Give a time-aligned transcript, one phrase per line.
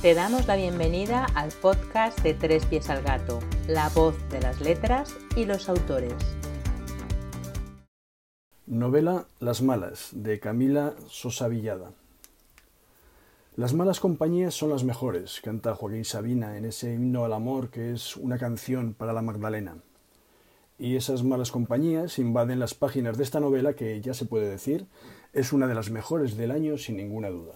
[0.00, 4.60] Te damos la bienvenida al podcast de Tres Pies al Gato, la voz de las
[4.60, 6.14] letras y los autores.
[8.68, 11.90] Novela Las Malas, de Camila Sosa Villada.
[13.56, 17.92] Las malas compañías son las mejores, canta Joaquín Sabina en ese himno al amor que
[17.92, 19.78] es una canción para la Magdalena.
[20.78, 24.86] Y esas malas compañías invaden las páginas de esta novela que, ya se puede decir,
[25.32, 27.54] es una de las mejores del año sin ninguna duda.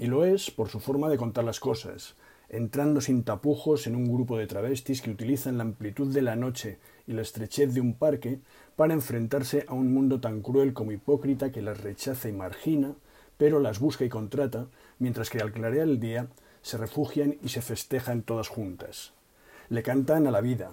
[0.00, 2.14] Y lo es por su forma de contar las cosas,
[2.48, 6.78] entrando sin tapujos en un grupo de travestis que utilizan la amplitud de la noche
[7.06, 8.40] y la estrechez de un parque
[8.76, 12.94] para enfrentarse a un mundo tan cruel como hipócrita que las rechaza y margina,
[13.36, 14.68] pero las busca y contrata,
[14.98, 16.28] mientras que al clarear el día
[16.62, 19.12] se refugian y se festejan todas juntas.
[19.68, 20.70] Le cantan a la vida,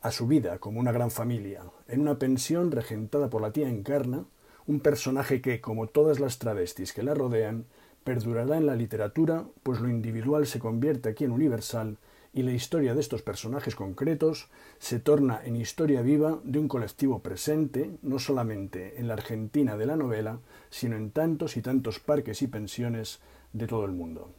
[0.00, 4.24] a su vida como una gran familia, en una pensión regentada por la tía Encarna,
[4.66, 7.66] un personaje que, como todas las travestis que la rodean,
[8.04, 11.96] perdurará en la literatura, pues lo individual se convierte aquí en universal
[12.34, 17.20] y la historia de estos personajes concretos se torna en historia viva de un colectivo
[17.20, 22.42] presente, no solamente en la Argentina de la novela, sino en tantos y tantos parques
[22.42, 23.20] y pensiones
[23.52, 24.30] de todo el mundo.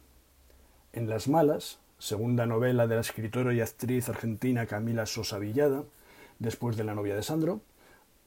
[0.92, 5.84] En Las Malas, segunda novela de la escritora y actriz argentina Camila Sosa Villada,
[6.38, 7.62] después de La novia de Sandro,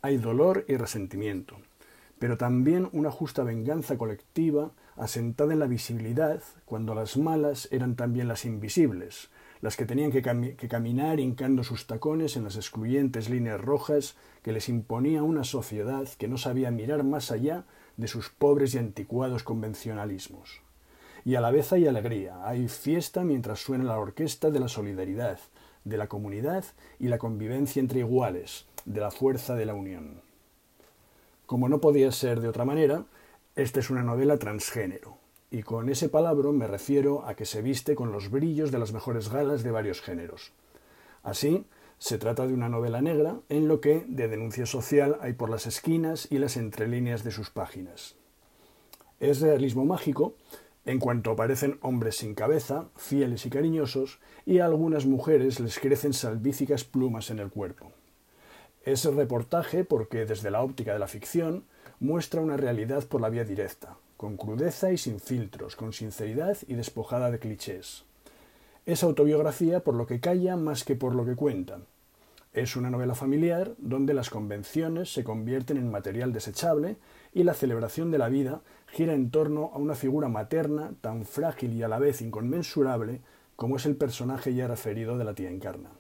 [0.02, 1.58] hay dolor y resentimiento,
[2.18, 8.28] pero también una justa venganza colectiva asentada en la visibilidad, cuando las malas eran también
[8.28, 9.30] las invisibles,
[9.62, 14.68] las que tenían que, caminar hincando sus tacones en las excluyentes líneas rojas que les
[14.68, 17.64] imponía una sociedad que no sabía mirar más allá
[17.96, 20.62] de sus pobres y anticuados convencionalismos.
[21.24, 25.40] Y a la vez hay alegría, hay fiesta mientras suena la orquesta de la solidaridad,
[25.86, 26.66] de la comunidad
[27.00, 30.22] y la convivencia entre iguales, de la fuerza de la unión.
[31.46, 33.06] Como no podía ser de otra manera,
[33.62, 35.18] esta es una novela transgénero,
[35.52, 38.94] y con ese palabra me refiero a que se viste con los brillos de las
[38.94, 40.54] mejores galas de varios géneros.
[41.24, 41.66] Así,
[41.98, 45.68] se trata de una novela negra en lo que de denuncia social hay por las
[45.68, 48.16] esquinas y las entrelíneas de sus páginas.
[49.20, 50.36] Es realismo mágico
[50.86, 56.14] en cuanto aparecen hombres sin cabeza, fieles y cariñosos, y a algunas mujeres les crecen
[56.14, 57.92] salvíficas plumas en el cuerpo.
[58.84, 61.66] Es reportaje porque desde la óptica de la ficción
[62.00, 66.76] muestra una realidad por la vía directa, con crudeza y sin filtros, con sinceridad y
[66.76, 68.06] despojada de clichés.
[68.86, 71.80] Es autobiografía por lo que calla más que por lo que cuenta.
[72.54, 76.96] Es una novela familiar donde las convenciones se convierten en material desechable
[77.34, 81.74] y la celebración de la vida gira en torno a una figura materna tan frágil
[81.74, 83.22] y a la vez inconmensurable
[83.56, 85.92] como es el personaje ya referido de la tía Encarna.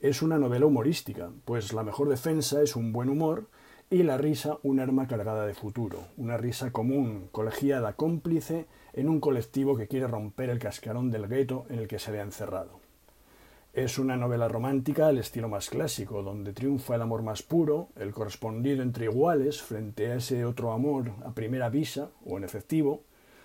[0.00, 3.48] Es una novela humorística, pues la mejor defensa es un buen humor
[3.90, 9.18] y la risa un arma cargada de futuro, una risa común, colegiada, cómplice en un
[9.18, 12.80] colectivo que quiere romper el cascarón del gueto en el que se ve encerrado.
[13.72, 18.12] Es una novela romántica al estilo más clásico, donde triunfa el amor más puro, el
[18.12, 23.04] correspondido entre iguales frente a ese otro amor a primera vista o en efectivo,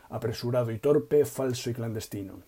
[0.09, 2.39] apresurado y torpe, falso y clandestino.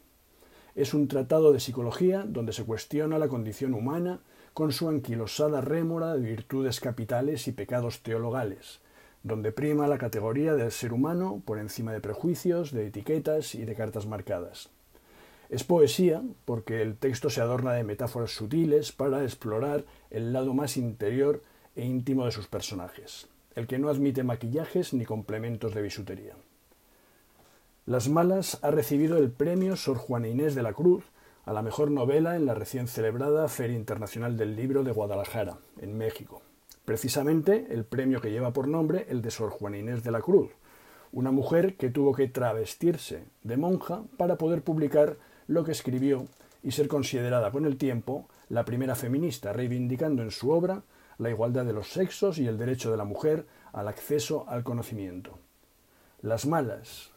[0.74, 4.20] Es un tratado de psicología donde se cuestiona la condición humana
[4.56, 8.80] con su anquilosada rémora de virtudes capitales y pecados teologales,
[9.22, 13.76] donde prima la categoría del ser humano por encima de prejuicios, de etiquetas y de
[13.76, 14.70] cartas marcadas.
[15.50, 20.78] Es poesía porque el texto se adorna de metáforas sutiles para explorar el lado más
[20.78, 21.44] interior
[21.76, 26.34] e íntimo de sus personajes, el que no admite maquillajes ni complementos de bisutería.
[27.86, 31.04] Las Malas ha recibido el premio Sor Juana Inés de la Cruz
[31.46, 35.96] a la mejor novela en la recién celebrada Feria Internacional del Libro de Guadalajara, en
[35.96, 36.42] México.
[36.86, 40.52] Precisamente el premio que lleva por nombre el de Sor Juana Inés de la Cruz,
[41.12, 45.18] una mujer que tuvo que travestirse de monja para poder publicar
[45.48, 46.26] lo que escribió
[46.64, 50.82] y ser considerada con el tiempo la primera feminista, reivindicando en su obra
[51.20, 55.38] la igualdad de los sexos y el derecho de la mujer al acceso al conocimiento.
[56.22, 57.12] Las malas,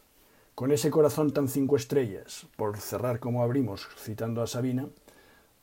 [0.58, 4.88] con ese corazón tan cinco estrellas, por cerrar como abrimos citando a Sabina,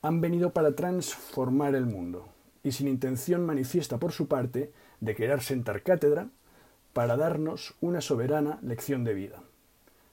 [0.00, 2.30] han venido para transformar el mundo
[2.62, 4.72] y sin intención manifiesta por su parte
[5.02, 6.28] de querer sentar cátedra
[6.94, 9.42] para darnos una soberana lección de vida.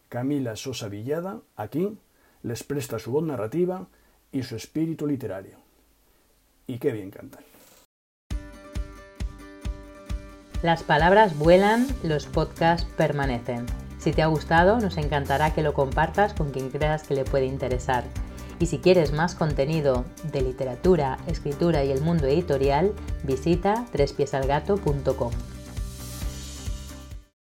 [0.10, 1.98] Camila Sosa Villada, aquí,
[2.42, 3.88] les presta su voz narrativa
[4.34, 5.60] y su espíritu literario.
[6.68, 7.46] Y qué bien cantan.
[10.62, 13.66] Las palabras vuelan, los podcasts permanecen.
[14.04, 17.46] Si te ha gustado, nos encantará que lo compartas con quien creas que le puede
[17.46, 18.04] interesar.
[18.60, 22.92] Y si quieres más contenido de literatura, escritura y el mundo editorial,
[23.24, 25.32] visita trespiesalgato.com.